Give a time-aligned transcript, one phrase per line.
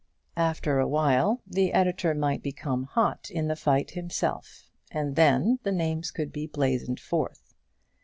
[0.37, 5.71] After a while the editor might become hot in the fight himself, and then the
[5.71, 7.53] names could be blazoned forth.